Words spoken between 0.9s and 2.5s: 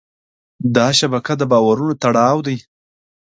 شبکه د باورونو تړاو